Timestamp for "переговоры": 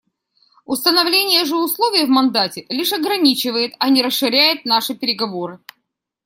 4.95-5.59